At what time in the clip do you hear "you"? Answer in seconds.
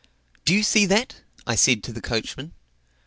0.55-0.63